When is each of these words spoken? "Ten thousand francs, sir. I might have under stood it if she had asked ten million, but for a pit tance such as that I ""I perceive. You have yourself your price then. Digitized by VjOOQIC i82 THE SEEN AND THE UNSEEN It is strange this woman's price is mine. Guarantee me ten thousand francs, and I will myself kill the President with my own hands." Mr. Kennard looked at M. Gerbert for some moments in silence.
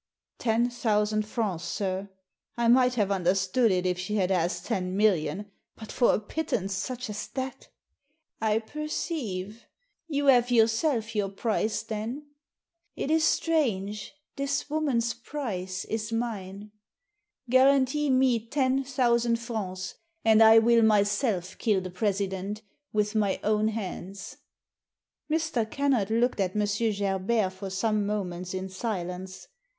"Ten 0.39 0.71
thousand 0.71 1.27
francs, 1.27 1.63
sir. 1.63 2.09
I 2.57 2.67
might 2.69 2.95
have 2.95 3.11
under 3.11 3.35
stood 3.35 3.69
it 3.71 3.85
if 3.85 3.99
she 3.99 4.15
had 4.15 4.31
asked 4.31 4.65
ten 4.65 4.97
million, 4.97 5.51
but 5.75 5.91
for 5.91 6.15
a 6.15 6.19
pit 6.19 6.47
tance 6.47 6.73
such 6.73 7.07
as 7.07 7.27
that 7.35 7.67
I 8.41 8.55
""I 8.55 8.59
perceive. 8.61 9.65
You 10.07 10.25
have 10.25 10.49
yourself 10.49 11.15
your 11.15 11.29
price 11.29 11.83
then. 11.83 12.13
Digitized 12.13 12.13
by 12.15 12.17
VjOOQIC 12.17 12.23
i82 12.23 12.23
THE 12.25 12.49
SEEN 12.49 12.83
AND 12.87 12.87
THE 12.97 13.03
UNSEEN 13.03 13.03
It 13.03 13.13
is 13.15 13.23
strange 13.25 14.13
this 14.37 14.69
woman's 14.71 15.13
price 15.13 15.85
is 15.85 16.11
mine. 16.11 16.71
Guarantee 17.47 18.09
me 18.09 18.39
ten 18.47 18.83
thousand 18.83 19.35
francs, 19.35 19.93
and 20.25 20.41
I 20.41 20.57
will 20.57 20.81
myself 20.81 21.55
kill 21.59 21.79
the 21.79 21.91
President 21.91 22.63
with 22.91 23.13
my 23.13 23.39
own 23.43 23.67
hands." 23.67 24.37
Mr. 25.29 25.69
Kennard 25.69 26.09
looked 26.09 26.39
at 26.39 26.55
M. 26.55 26.63
Gerbert 26.91 27.53
for 27.53 27.69
some 27.69 28.07
moments 28.07 28.55
in 28.55 28.67
silence. 28.67 29.47